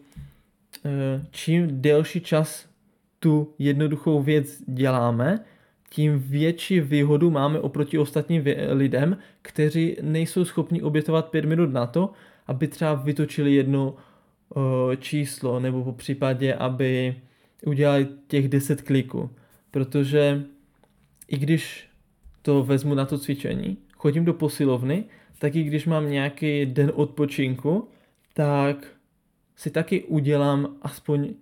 Eh, 0.85 1.25
čím 1.31 1.81
delší 1.81 2.21
čas 2.21 2.69
tu 3.19 3.53
jednoduchou 3.59 4.21
věc 4.21 4.61
děláme, 4.67 5.39
tím 5.89 6.19
větší 6.19 6.79
výhodu 6.79 7.31
máme 7.31 7.59
oproti 7.59 7.97
ostatním 7.97 8.43
lidem, 8.69 9.17
kteří 9.41 9.97
nejsou 10.01 10.45
schopni 10.45 10.81
obětovat 10.81 11.29
pět 11.29 11.45
minut 11.45 11.73
na 11.73 11.85
to, 11.85 12.11
aby 12.47 12.67
třeba 12.67 12.93
vytočili 12.93 13.53
jedno 13.53 13.93
uh, 13.93 14.95
číslo, 14.95 15.59
nebo 15.59 15.83
po 15.83 15.93
případě, 15.93 16.53
aby 16.53 17.15
udělali 17.65 18.07
těch 18.27 18.49
10 18.49 18.81
kliků. 18.81 19.29
Protože 19.71 20.43
i 21.27 21.37
když 21.37 21.89
to 22.41 22.63
vezmu 22.63 22.93
na 22.93 23.05
to 23.05 23.17
cvičení, 23.17 23.77
chodím 23.97 24.25
do 24.25 24.33
posilovny, 24.33 25.03
tak 25.39 25.55
i 25.55 25.63
když 25.63 25.85
mám 25.85 26.09
nějaký 26.09 26.65
den 26.65 26.91
odpočinku, 26.95 27.87
tak 28.33 28.87
si 29.55 29.69
taky 29.69 30.03
udělám 30.03 30.77
aspoň 30.81 31.33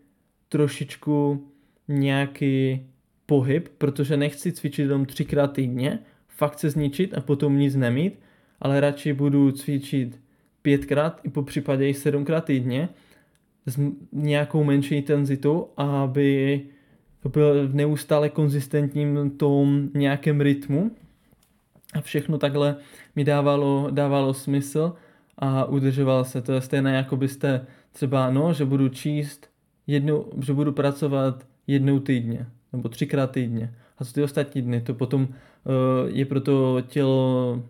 trošičku 0.49 1.47
nějaký 1.87 2.85
pohyb, 3.27 3.69
protože 3.77 4.17
nechci 4.17 4.51
cvičit 4.51 4.83
jenom 4.83 5.05
třikrát 5.05 5.47
týdně, 5.53 5.99
fakt 6.27 6.59
se 6.59 6.69
zničit 6.69 7.17
a 7.17 7.21
potom 7.21 7.59
nic 7.59 7.75
nemít, 7.75 8.19
ale 8.59 8.79
radši 8.79 9.13
budu 9.13 9.51
cvičit 9.51 10.19
pětkrát 10.61 11.21
i 11.23 11.29
po 11.29 11.43
případě 11.43 11.89
i 11.89 11.93
sedmkrát 11.93 12.45
týdně 12.45 12.89
s 13.65 13.79
nějakou 14.11 14.63
menší 14.63 14.95
intenzitou, 14.95 15.69
aby 15.77 16.61
byl 17.29 17.67
v 17.67 17.75
neustále 17.75 18.29
konzistentním 18.29 19.29
tom 19.29 19.89
nějakém 19.93 20.41
rytmu 20.41 20.91
a 21.93 22.01
všechno 22.01 22.37
takhle 22.37 22.75
mi 23.15 23.23
dávalo, 23.23 23.87
dávalo 23.91 24.33
smysl 24.33 24.93
a 25.37 25.65
udržoval 25.65 26.25
se. 26.25 26.41
To 26.41 26.53
je 26.53 26.61
stejné, 26.61 26.95
jako 26.95 27.17
byste 27.17 27.65
třeba, 27.91 28.31
no, 28.31 28.53
že 28.53 28.65
budu 28.65 28.89
číst 28.89 29.49
jednou, 29.87 30.25
že 30.45 30.53
budu 30.53 30.71
pracovat 30.71 31.47
jednou 31.67 31.99
týdně, 31.99 32.47
nebo 32.73 32.89
třikrát 32.89 33.31
týdně. 33.31 33.73
A 33.97 34.05
co 34.05 34.13
ty 34.13 34.23
ostatní 34.23 34.61
dny, 34.61 34.81
to 34.81 34.93
potom 34.93 35.21
uh, 35.21 35.29
je 36.07 36.25
pro 36.25 36.41
to 36.41 36.81
tělo 36.81 37.63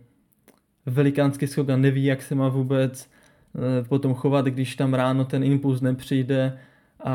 velikánský 0.86 1.48
skok 1.48 1.70
a 1.70 1.78
neví, 1.78 2.06
jak 2.06 2.22
se 2.22 2.36
má 2.36 2.50
vůbec 2.50 3.10
uh, 3.54 3.88
potom 3.88 4.14
chovat, 4.14 4.46
když 4.46 4.76
tam 4.76 4.94
ráno 4.94 5.26
ten 5.26 5.44
impuls 5.44 5.82
nepřijde 5.82 6.58
a, 7.04 7.14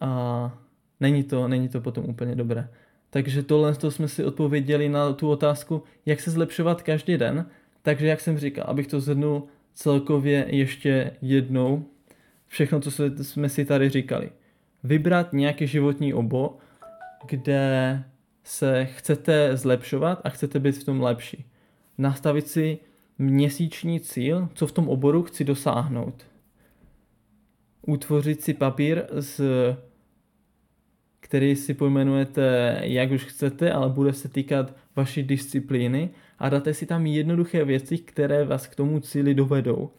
a 0.00 0.58
není, 1.00 1.24
to, 1.24 1.48
není 1.48 1.68
to 1.68 1.80
potom 1.80 2.04
úplně 2.04 2.34
dobré. 2.34 2.68
Takže 3.10 3.42
tohle 3.42 3.74
to 3.74 3.90
jsme 3.90 4.08
si 4.08 4.24
odpověděli 4.24 4.88
na 4.88 5.12
tu 5.12 5.30
otázku, 5.30 5.82
jak 6.06 6.20
se 6.20 6.30
zlepšovat 6.30 6.82
každý 6.82 7.16
den. 7.16 7.46
Takže 7.82 8.06
jak 8.06 8.20
jsem 8.20 8.38
říkal, 8.38 8.64
abych 8.68 8.86
to 8.86 9.00
zhrnul, 9.00 9.42
celkově 9.74 10.46
ještě 10.48 11.10
jednou 11.22 11.84
všechno, 12.46 12.80
co 12.80 12.90
jsme 13.22 13.48
si 13.48 13.64
tady 13.64 13.88
říkali. 13.88 14.30
Vybrat 14.84 15.32
nějaký 15.32 15.66
životní 15.66 16.14
obor, 16.14 16.50
kde 17.28 18.04
se 18.44 18.84
chcete 18.84 19.56
zlepšovat 19.56 20.20
a 20.24 20.28
chcete 20.28 20.60
být 20.60 20.72
v 20.72 20.84
tom 20.84 21.00
lepší. 21.00 21.44
Nastavit 21.98 22.48
si 22.48 22.78
měsíční 23.18 24.00
cíl, 24.00 24.48
co 24.54 24.66
v 24.66 24.72
tom 24.72 24.88
oboru 24.88 25.22
chci 25.22 25.44
dosáhnout. 25.44 26.26
Utvořit 27.86 28.42
si 28.42 28.54
papír, 28.54 29.04
z, 29.12 29.40
který 31.20 31.56
si 31.56 31.74
pojmenujete, 31.74 32.78
jak 32.82 33.10
už 33.10 33.24
chcete, 33.24 33.72
ale 33.72 33.88
bude 33.88 34.12
se 34.12 34.28
týkat 34.28 34.74
vaší 34.96 35.22
disciplíny 35.22 36.10
a 36.38 36.48
dáte 36.48 36.74
si 36.74 36.86
tam 36.86 37.06
jednoduché 37.06 37.64
věci, 37.64 37.98
které 37.98 38.44
vás 38.44 38.66
k 38.66 38.74
tomu 38.74 39.00
cíli 39.00 39.34
dovedou. 39.34 39.90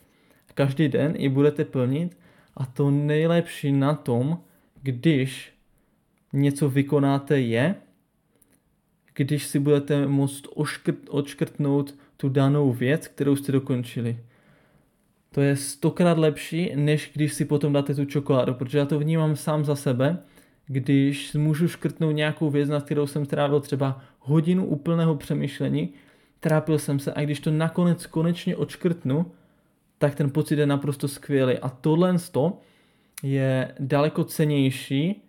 Každý 0.53 0.87
den 0.87 1.15
ji 1.17 1.29
budete 1.29 1.65
plnit 1.65 2.17
a 2.57 2.65
to 2.65 2.91
nejlepší 2.91 3.71
na 3.71 3.93
tom, 3.93 4.39
když 4.81 5.53
něco 6.33 6.69
vykonáte 6.69 7.39
je, 7.39 7.75
když 9.13 9.45
si 9.45 9.59
budete 9.59 10.07
moct 10.07 10.43
oškrt, 10.55 10.95
odškrtnout 11.09 11.95
tu 12.17 12.29
danou 12.29 12.73
věc, 12.73 13.07
kterou 13.07 13.35
jste 13.35 13.51
dokončili. 13.51 14.19
To 15.31 15.41
je 15.41 15.55
stokrát 15.55 16.17
lepší, 16.17 16.71
než 16.75 17.11
když 17.13 17.33
si 17.33 17.45
potom 17.45 17.73
dáte 17.73 17.95
tu 17.95 18.05
čokoládu, 18.05 18.53
protože 18.53 18.77
já 18.77 18.85
to 18.85 18.99
vnímám 18.99 19.35
sám 19.35 19.65
za 19.65 19.75
sebe, 19.75 20.17
když 20.65 21.33
můžu 21.33 21.67
škrtnout 21.67 22.15
nějakou 22.15 22.49
věc, 22.49 22.69
na 22.69 22.81
kterou 22.81 23.07
jsem 23.07 23.25
trávil 23.25 23.59
třeba 23.59 24.01
hodinu 24.19 24.65
úplného 24.65 25.15
přemýšlení, 25.15 25.89
trápil 26.39 26.79
jsem 26.79 26.99
se 26.99 27.13
a 27.13 27.21
když 27.21 27.39
to 27.39 27.51
nakonec 27.51 28.05
konečně 28.05 28.55
odškrtnu, 28.55 29.31
tak 29.97 30.15
ten 30.15 30.29
pocit 30.31 30.59
je 30.59 30.65
naprosto 30.65 31.07
skvělý. 31.07 31.57
A 31.57 31.69
tohle 31.69 32.19
je 33.23 33.75
daleko 33.79 34.23
cenější, 34.23 35.21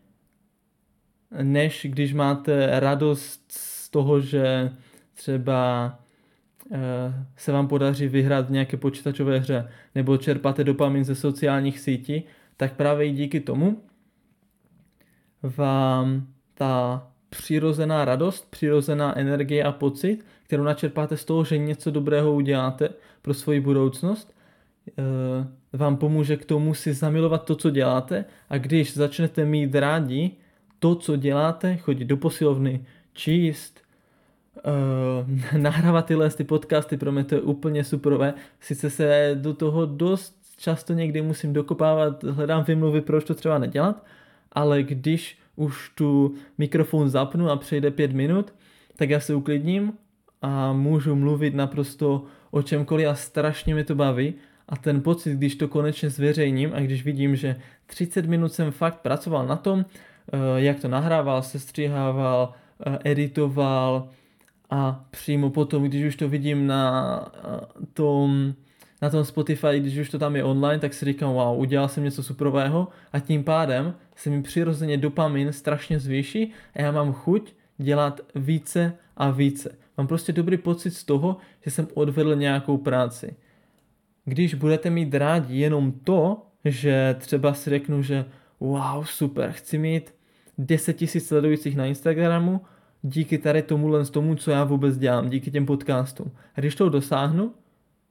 než 1.43 1.87
když 1.91 2.15
máte 2.15 2.81
radost 2.81 3.53
z 3.53 3.91
toho, 3.91 4.21
že 4.21 4.71
třeba 5.15 5.99
eh, 6.73 6.79
se 7.37 7.53
vám 7.53 7.69
podaří 7.69 8.09
vyhrát 8.09 8.49
v 8.49 8.51
nějaké 8.51 8.77
počítačové 8.77 9.39
hře 9.39 9.69
nebo 9.95 10.17
čerpáte 10.17 10.65
dopamin 10.65 11.05
ze 11.05 11.15
sociálních 11.15 11.81
sítí, 11.81 12.23
tak 12.57 12.73
právě 12.77 13.07
i 13.07 13.13
díky 13.13 13.41
tomu 13.41 13.83
vám 15.43 16.27
ta 16.55 17.07
přirozená 17.31 18.05
radost, 18.05 18.51
přirozená 18.51 19.19
energie 19.19 19.65
a 19.65 19.73
pocit, 19.73 20.25
kterou 20.43 20.63
načerpáte 20.63 21.17
z 21.17 21.25
toho, 21.25 21.45
že 21.45 21.59
něco 21.59 21.91
dobrého 21.91 22.35
uděláte 22.35 22.89
pro 23.23 23.35
svoji 23.35 23.61
budoucnost, 23.61 24.35
vám 25.73 25.97
pomůže 25.97 26.37
k 26.37 26.45
tomu 26.45 26.75
si 26.75 26.95
zamilovat 26.95 27.45
to, 27.45 27.57
co 27.57 27.71
děláte 27.71 28.25
a 28.49 28.59
když 28.59 28.95
začnete 28.95 29.45
mít 29.45 29.75
rádi 29.75 30.31
to, 30.79 30.95
co 30.95 31.17
děláte, 31.17 31.77
chodit 31.77 32.05
do 32.05 32.17
posilovny, 32.17 32.85
číst, 33.13 33.81
uh, 34.57 35.61
nahrávat 35.61 36.07
tyhle 36.07 36.31
ty 36.31 36.45
podcasty, 36.45 36.97
pro 36.97 37.13
mě 37.13 37.25
to 37.25 37.35
je 37.35 37.41
úplně 37.41 37.85
superové. 37.85 38.35
Sice 38.61 38.91
se 38.91 39.31
do 39.35 39.55
toho 39.55 39.87
dost 39.87 40.37
často 40.59 40.93
někdy 40.93 41.23
musím 41.23 41.53
dokopávat, 41.53 42.25
hledám 42.25 42.65
vymluvy, 42.65 43.01
proč 43.01 43.25
to 43.25 43.35
třeba 43.35 43.59
nedělat, 43.59 44.07
ale 44.53 44.83
když 44.83 45.39
už 45.57 45.93
tu 45.95 46.35
mikrofon 46.59 47.09
zapnu 47.09 47.51
a 47.51 47.57
přejde 47.57 47.91
pět 47.91 48.13
minut, 48.13 48.55
tak 48.97 49.11
já 49.11 49.21
se 49.21 49.35
uklidním 49.35 49.93
a 50.43 50.73
můžu 50.73 51.15
mluvit 51.15 51.55
naprosto 51.55 52.25
o 52.51 52.63
čemkoliv 52.63 53.09
a 53.09 53.15
strašně 53.15 53.75
mi 53.75 53.85
to 53.85 53.95
baví. 53.95 54.35
A 54.71 54.77
ten 54.77 55.03
pocit, 55.03 55.33
když 55.33 55.55
to 55.55 55.69
konečně 55.69 56.11
zveřejním 56.11 56.71
a 56.75 56.81
když 56.81 57.05
vidím, 57.05 57.37
že 57.37 57.57
30 57.87 58.27
minut 58.27 58.53
jsem 58.53 58.71
fakt 58.71 59.01
pracoval 59.01 59.47
na 59.47 59.57
tom, 59.57 59.85
eh, 59.85 60.39
jak 60.57 60.81
to 60.81 60.89
nahrával, 60.89 61.43
sestřihával, 61.43 62.53
eh, 62.87 62.99
editoval 63.05 64.09
a 64.71 65.05
přímo 65.11 65.51
potom, 65.51 65.83
když 65.85 66.05
už 66.05 66.17
to 66.17 66.29
vidím 66.29 66.67
na 66.67 67.33
eh, 67.35 67.87
tom 67.95 68.55
na 69.03 69.11
tom 69.11 69.25
Spotify, 69.25 69.81
když 69.81 69.99
už 69.99 70.11
to 70.11 70.19
tam 70.19 70.37
je 70.37 70.45
online, 70.45 70.79
tak 70.79 70.95
si 70.95 71.05
říkám, 71.05 71.33
wow, 71.33 71.61
udělal 71.61 71.89
jsem 71.89 72.05
něco 72.05 72.23
superového 72.23 72.89
a 73.13 73.21
tím 73.21 73.45
pádem 73.45 73.95
se 74.17 74.31
mi 74.31 74.43
přirozeně 74.43 74.97
dopamin 74.97 75.53
strašně 75.53 75.99
zvýší 76.01 76.53
a 76.75 76.83
já 76.83 76.93
mám 76.93 77.13
chuť 77.13 77.53
dělat 77.79 78.21
více 78.35 78.93
a 79.17 79.31
více. 79.31 79.75
Mám 79.99 80.07
prostě 80.07 80.33
dobrý 80.33 80.57
pocit 80.57 80.91
z 80.91 81.05
toho, 81.05 81.37
že 81.65 81.71
jsem 81.71 81.89
odvedl 81.95 82.35
nějakou 82.35 82.79
práci. 82.79 83.37
Když 84.25 84.55
budete 84.55 84.91
mít 84.91 85.15
rádi 85.15 85.59
jenom 85.59 85.93
to, 85.93 86.47
že 86.65 87.17
třeba 87.19 87.55
si 87.55 87.71
řeknu, 87.71 88.03
že 88.03 88.25
wow, 88.61 89.05
super, 89.05 89.53
chci 89.53 89.79
mít 89.79 90.15
10 90.59 90.93
tisíc 90.93 91.27
sledujících 91.27 91.77
na 91.77 91.87
Instagramu, 91.87 92.61
díky 93.03 93.39
tady 93.39 93.63
tomu 93.63 94.05
z 94.05 94.11
tomu, 94.11 94.35
co 94.35 94.51
já 94.51 94.65
vůbec 94.65 94.99
dělám, 94.99 95.31
díky 95.31 95.51
těm 95.51 95.67
podcastům. 95.67 96.31
A 96.55 96.61
když 96.61 96.75
to 96.75 96.89
dosáhnu, 96.89 97.55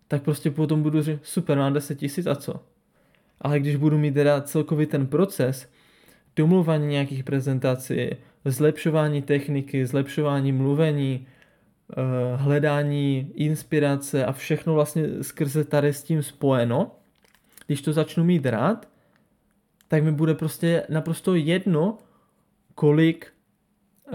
tak 0.08 0.24
prostě 0.24 0.52
potom 0.52 0.84
budu 0.84 1.02
říct, 1.02 1.20
super, 1.24 1.58
mám 1.58 1.74
10 1.74 1.96
tisíc 1.96 2.28
a 2.28 2.36
co? 2.36 2.64
Ale 3.42 3.60
když 3.60 3.76
budu 3.76 3.98
mít 3.98 4.14
teda 4.14 4.42
celkový 4.42 4.86
ten 4.86 5.08
proces, 5.08 5.70
domluvání 6.36 6.88
nějakých 6.88 7.24
prezentací, 7.24 8.10
zlepšování 8.46 9.22
techniky, 9.22 9.86
zlepšování 9.86 10.52
mluvení, 10.52 11.28
hledání 12.36 13.32
inspirace 13.36 14.26
a 14.26 14.32
všechno 14.32 14.74
vlastně 14.74 15.24
skrze 15.24 15.64
tady 15.64 15.94
s 15.94 16.04
tím 16.04 16.24
spojeno, 16.24 16.92
když 17.68 17.82
to 17.82 17.94
začnu 17.94 18.24
mít 18.24 18.46
rád, 18.46 18.88
tak 19.88 20.04
mi 20.04 20.12
bude 20.12 20.34
prostě 20.34 20.84
naprosto 20.90 21.36
jedno, 21.36 21.98
kolik, 22.76 23.28
uh, 24.08 24.14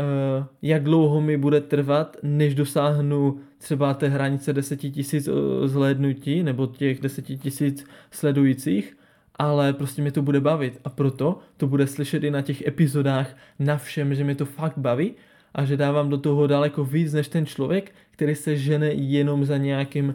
jak 0.63 0.83
dlouho 0.83 1.21
mi 1.21 1.37
bude 1.37 1.61
trvat, 1.61 2.17
než 2.23 2.55
dosáhnu 2.55 3.41
třeba 3.59 3.95
té 3.95 4.09
hranice 4.09 4.53
10 4.53 4.77
tisíc 4.77 5.29
eh, 5.29 5.69
zhlédnutí 5.69 6.43
nebo 6.43 6.67
těch 6.67 7.01
10 7.01 7.23
tisíc 7.23 7.87
sledujících, 8.11 8.97
ale 9.37 9.73
prostě 9.73 10.03
mi 10.03 10.13
to 10.13 10.23
bude 10.23 10.41
bavit. 10.41 10.81
A 10.85 10.91
proto 10.91 11.39
to 11.57 11.67
bude 11.67 11.87
slyšet 11.87 12.25
i 12.25 12.31
na 12.31 12.43
těch 12.43 12.67
epizodách 12.67 13.37
na 13.59 13.77
všem, 13.77 14.15
že 14.15 14.25
mi 14.25 14.35
to 14.35 14.45
fakt 14.45 14.79
baví 14.79 15.15
a 15.55 15.65
že 15.65 15.77
dávám 15.77 16.11
do 16.11 16.19
toho 16.19 16.47
daleko 16.47 16.85
víc 16.85 17.13
než 17.13 17.29
ten 17.29 17.47
člověk, 17.47 17.93
který 18.11 18.35
se 18.35 18.57
žene 18.57 18.93
jenom 18.93 19.45
za 19.45 19.57
nějakým 19.57 20.15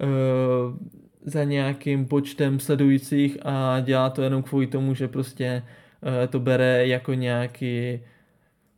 uh, 0.00 0.76
za 1.22 1.44
nějakým 1.44 2.06
počtem 2.06 2.60
sledujících 2.60 3.38
a 3.42 3.80
dělá 3.80 4.10
to 4.10 4.22
jenom 4.22 4.42
kvůli 4.42 4.66
tomu, 4.66 4.94
že 4.94 5.08
prostě 5.08 5.62
uh, 6.02 6.26
to 6.30 6.40
bere 6.40 6.86
jako 6.86 7.14
nějaký 7.14 8.00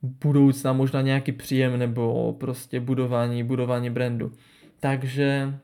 budoucna 0.03 0.73
možná 0.73 1.03
nějaký 1.03 1.33
příjem 1.33 1.79
nebo 1.79 2.37
prostě 2.41 2.81
budování, 2.81 3.43
budování 3.45 3.91
brandu. 3.91 4.33
Takže 4.81 5.55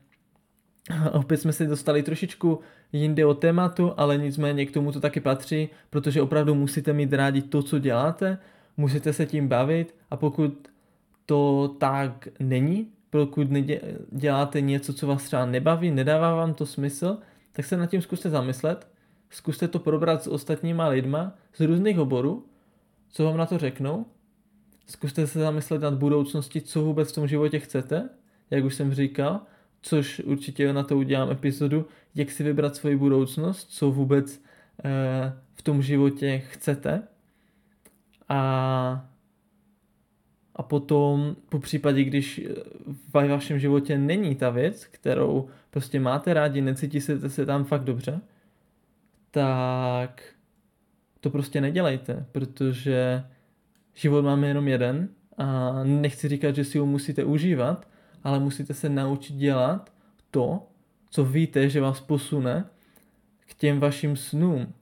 opět 1.12 1.36
jsme 1.36 1.52
se 1.52 1.66
dostali 1.66 2.02
trošičku 2.02 2.60
jinde 2.92 3.26
o 3.26 3.34
tématu, 3.34 3.92
ale 3.96 4.18
nicméně 4.18 4.66
k 4.66 4.72
tomu 4.72 4.92
to 4.92 5.00
taky 5.00 5.20
patří, 5.20 5.68
protože 5.90 6.22
opravdu 6.22 6.54
musíte 6.54 6.92
mít 6.92 7.12
rádi 7.12 7.42
to, 7.42 7.62
co 7.62 7.78
děláte, 7.78 8.38
musíte 8.78 9.12
se 9.12 9.26
tím 9.26 9.48
bavit 9.48 9.94
a 10.10 10.16
pokud 10.16 10.68
to 11.26 11.68
tak 11.78 12.28
není, 12.40 12.88
pokud 13.10 13.48
děláte 14.12 14.60
něco, 14.60 14.94
co 14.94 15.06
vás 15.06 15.24
třeba 15.24 15.46
nebaví, 15.46 15.90
nedává 15.90 16.34
vám 16.34 16.54
to 16.54 16.66
smysl, 16.66 17.18
tak 17.52 17.64
se 17.64 17.76
nad 17.76 17.86
tím 17.86 18.02
zkuste 18.02 18.30
zamyslet, 18.30 18.88
zkuste 19.30 19.68
to 19.68 19.78
probrat 19.78 20.22
s 20.22 20.26
ostatníma 20.26 20.88
lidma 20.88 21.34
z 21.54 21.60
různých 21.60 21.98
oborů, 21.98 22.46
co 23.10 23.24
vám 23.24 23.36
na 23.36 23.46
to 23.46 23.58
řeknou, 23.58 24.06
zkuste 24.86 25.26
se 25.26 25.38
zamyslet 25.38 25.82
nad 25.82 25.94
budoucností, 25.94 26.60
co 26.60 26.82
vůbec 26.82 27.12
v 27.12 27.14
tom 27.14 27.28
životě 27.28 27.58
chcete, 27.58 28.08
jak 28.50 28.64
už 28.64 28.74
jsem 28.74 28.94
říkal, 28.94 29.40
což 29.82 30.20
určitě 30.20 30.72
na 30.72 30.82
to 30.82 30.98
udělám 30.98 31.30
epizodu, 31.30 31.86
jak 32.14 32.30
si 32.30 32.44
vybrat 32.44 32.76
svoji 32.76 32.96
budoucnost, 32.96 33.70
co 33.70 33.90
vůbec 33.90 34.42
eh, 34.84 35.32
v 35.54 35.62
tom 35.62 35.82
životě 35.82 36.38
chcete. 36.38 37.02
A, 38.28 39.08
a 40.56 40.62
potom, 40.62 41.36
po 41.48 41.58
případě, 41.58 42.04
když 42.04 42.40
v 42.86 43.28
vašem 43.28 43.58
životě 43.58 43.98
není 43.98 44.34
ta 44.34 44.50
věc, 44.50 44.84
kterou 44.84 45.48
prostě 45.70 46.00
máte 46.00 46.34
rádi, 46.34 46.60
necítíte 46.60 47.30
se 47.30 47.46
tam 47.46 47.64
fakt 47.64 47.84
dobře, 47.84 48.20
tak 49.30 50.22
to 51.20 51.30
prostě 51.30 51.60
nedělejte, 51.60 52.26
protože 52.32 53.24
život 53.94 54.22
máme 54.22 54.48
jenom 54.48 54.68
jeden 54.68 55.08
a 55.36 55.72
nechci 55.84 56.28
říkat, 56.28 56.54
že 56.54 56.64
si 56.64 56.78
ho 56.78 56.86
musíte 56.86 57.24
užívat, 57.24 57.88
ale 58.24 58.40
musíte 58.40 58.74
se 58.74 58.88
naučit 58.88 59.36
dělat 59.36 59.92
to, 60.30 60.66
co 61.10 61.24
víte, 61.24 61.68
že 61.68 61.80
vás 61.80 62.00
posune 62.00 62.64
k 63.46 63.54
těm 63.54 63.80
vašim 63.80 64.16
snům. 64.16 64.72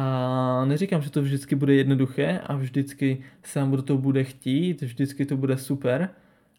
A 0.00 0.64
neříkám, 0.64 1.02
že 1.02 1.10
to 1.10 1.22
vždycky 1.22 1.54
bude 1.54 1.74
jednoduché 1.74 2.40
a 2.46 2.56
vždycky 2.56 3.24
se 3.42 3.60
vám 3.60 3.70
do 3.70 3.82
toho 3.82 3.98
bude 3.98 4.24
chtít, 4.24 4.82
vždycky 4.82 5.26
to 5.26 5.36
bude 5.36 5.58
super, 5.58 6.08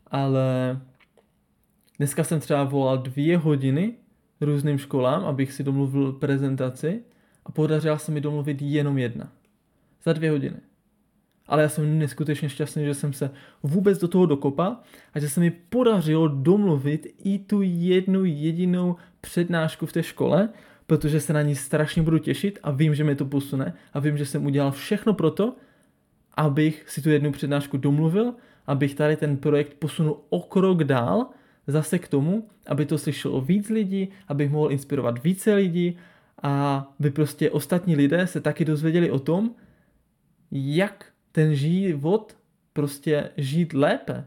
ale 0.07 0.79
dneska 1.97 2.23
jsem 2.23 2.39
třeba 2.39 2.63
volal 2.63 2.97
dvě 2.97 3.37
hodiny 3.37 3.93
různým 4.41 4.77
školám, 4.77 5.25
abych 5.25 5.53
si 5.53 5.63
domluvil 5.63 6.13
prezentaci 6.13 7.03
a 7.45 7.51
podařila 7.51 7.97
se 7.97 8.11
mi 8.11 8.21
domluvit 8.21 8.61
jenom 8.61 8.97
jedna. 8.97 9.31
Za 10.03 10.13
dvě 10.13 10.31
hodiny 10.31 10.57
ale 11.49 11.61
já 11.61 11.69
jsem 11.69 11.99
neskutečně 11.99 12.49
šťastný, 12.49 12.85
že 12.85 12.93
jsem 12.93 13.13
se 13.13 13.31
vůbec 13.63 13.99
do 13.99 14.07
toho 14.07 14.25
dokopal 14.25 14.77
a 15.13 15.19
že 15.19 15.29
se 15.29 15.39
mi 15.39 15.51
podařilo 15.51 16.27
domluvit 16.27 17.07
i 17.23 17.39
tu 17.39 17.61
jednu 17.61 18.25
jedinou 18.25 18.95
přednášku 19.21 19.85
v 19.85 19.93
té 19.93 20.03
škole, 20.03 20.49
protože 20.89 21.19
se 21.19 21.33
na 21.33 21.41
ní 21.41 21.55
strašně 21.55 22.01
budu 22.01 22.17
těšit 22.17 22.59
a 22.63 22.71
vím, 22.71 22.95
že 22.95 23.03
mi 23.03 23.15
to 23.15 23.25
posune 23.25 23.73
a 23.93 23.99
vím, 23.99 24.17
že 24.17 24.25
jsem 24.25 24.45
udělal 24.45 24.71
všechno 24.71 25.13
pro 25.13 25.31
to, 25.31 25.55
abych 26.37 26.89
si 26.89 27.01
tu 27.01 27.09
jednu 27.09 27.31
přednášku 27.31 27.77
domluvil, 27.77 28.33
abych 28.67 28.95
tady 28.95 29.15
ten 29.15 29.37
projekt 29.37 29.73
posunul 29.73 30.21
o 30.29 30.39
krok 30.39 30.83
dál, 30.83 31.29
zase 31.67 31.99
k 31.99 32.07
tomu, 32.07 32.47
aby 32.67 32.85
to 32.85 32.97
slyšelo 32.97 33.41
víc 33.41 33.69
lidí, 33.69 34.09
abych 34.27 34.49
mohl 34.49 34.71
inspirovat 34.71 35.23
více 35.23 35.53
lidí 35.53 35.97
a 36.43 36.87
by 36.99 37.11
prostě 37.11 37.51
ostatní 37.51 37.95
lidé 37.95 38.27
se 38.27 38.41
taky 38.41 38.65
dozvěděli 38.65 39.11
o 39.11 39.19
tom, 39.19 39.55
jak 40.51 41.05
ten 41.31 41.55
život 41.55 42.37
prostě 42.73 43.29
žít 43.37 43.73
lépe, 43.73 44.25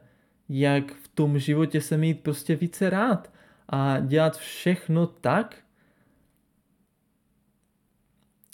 jak 0.48 0.94
v 0.94 1.08
tom 1.08 1.38
životě 1.38 1.80
se 1.80 1.96
mít 1.96 2.20
prostě 2.20 2.56
více 2.56 2.90
rád 2.90 3.32
a 3.68 4.00
dělat 4.00 4.36
všechno 4.36 5.06
tak, 5.06 5.56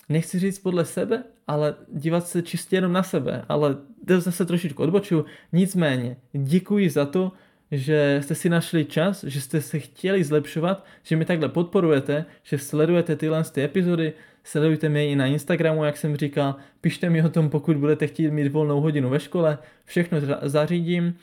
nechci 0.08 0.38
říct 0.38 0.58
podle 0.58 0.84
sebe, 0.84 1.24
ale 1.46 1.74
dívat 1.92 2.28
se 2.28 2.42
čistě 2.42 2.76
jenom 2.76 2.92
na 2.92 3.02
sebe, 3.02 3.44
ale 3.48 3.76
zase 4.18 4.44
trošičku 4.44 4.82
odbočuju. 4.82 5.24
Nicméně, 5.52 6.16
děkuji 6.32 6.90
za 6.90 7.06
to, 7.06 7.32
že 7.70 8.20
jste 8.22 8.34
si 8.34 8.48
našli 8.48 8.84
čas, 8.84 9.24
že 9.24 9.40
jste 9.40 9.60
se 9.60 9.78
chtěli 9.78 10.24
zlepšovat, 10.24 10.84
že 11.02 11.16
mi 11.16 11.24
takhle 11.24 11.48
podporujete, 11.48 12.24
že 12.42 12.58
sledujete 12.58 13.16
tyhle 13.16 13.44
ty 13.44 13.62
epizody, 13.62 14.12
sledujte 14.44 14.88
mě 14.88 15.08
i 15.08 15.16
na 15.16 15.26
Instagramu, 15.26 15.84
jak 15.84 15.96
jsem 15.96 16.16
říkal, 16.16 16.56
pište 16.80 17.10
mi 17.10 17.22
o 17.22 17.28
tom, 17.28 17.50
pokud 17.50 17.76
budete 17.76 18.06
chtít 18.06 18.30
mít 18.30 18.52
volnou 18.52 18.80
hodinu 18.80 19.08
ve 19.08 19.20
škole, 19.20 19.58
všechno 19.84 20.18
zařídím 20.42 21.16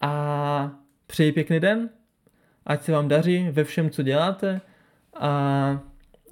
a 0.00 0.70
přeji 1.06 1.32
pěkný 1.32 1.60
den, 1.60 1.88
ať 2.66 2.82
se 2.82 2.92
vám 2.92 3.08
daří 3.08 3.48
ve 3.50 3.64
všem, 3.64 3.90
co 3.90 4.02
děláte 4.02 4.60
a 5.14 5.80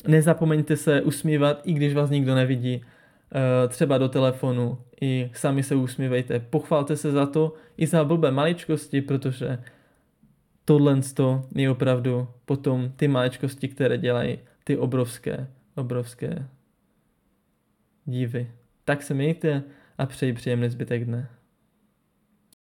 nezapomeňte 0.07 0.77
se 0.77 1.03
usmívat, 1.03 1.61
i 1.65 1.73
když 1.73 1.95
vás 1.95 2.11
nikdo 2.11 2.35
nevidí, 2.35 2.83
eh, 2.85 3.69
třeba 3.69 3.99
do 3.99 4.09
telefonu, 4.09 4.79
i 5.01 5.31
sami 5.35 5.63
se 5.63 5.75
usmívejte, 5.75 6.41
pochvalte 6.41 6.97
se 6.97 7.13
za 7.13 7.27
to, 7.27 7.55
i 7.77 7.87
za 7.87 8.05
blbé 8.05 8.31
maličkosti, 8.31 9.03
protože 9.03 9.59
tohle 10.65 11.01
je 11.55 11.71
opravdu 11.71 12.29
potom 12.45 12.93
ty 12.97 13.09
maličkosti, 13.09 13.69
které 13.69 13.99
dělají 13.99 14.39
ty 14.65 14.77
obrovské 14.77 15.47
obrovské 15.75 16.49
divy. 18.05 18.51
Tak 18.85 19.03
se 19.03 19.15
mějte 19.15 19.63
a 19.99 20.07
přeji 20.07 20.33
příjemný 20.33 20.69
zbytek 20.69 21.05
dne. 21.05 21.29